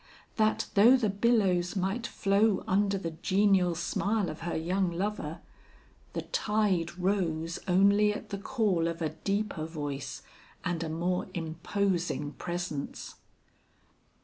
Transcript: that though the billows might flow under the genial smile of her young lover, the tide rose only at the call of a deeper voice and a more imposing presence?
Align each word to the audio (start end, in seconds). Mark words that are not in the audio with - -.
that 0.35 0.65
though 0.73 0.97
the 0.97 1.11
billows 1.11 1.75
might 1.75 2.07
flow 2.07 2.63
under 2.65 2.97
the 2.97 3.11
genial 3.11 3.75
smile 3.75 4.29
of 4.31 4.39
her 4.39 4.55
young 4.57 4.89
lover, 4.91 5.41
the 6.13 6.23
tide 6.23 6.97
rose 6.97 7.59
only 7.67 8.11
at 8.11 8.29
the 8.31 8.37
call 8.39 8.87
of 8.87 8.99
a 8.99 9.09
deeper 9.09 9.63
voice 9.67 10.23
and 10.65 10.81
a 10.83 10.89
more 10.89 11.27
imposing 11.35 12.31
presence? 12.31 13.13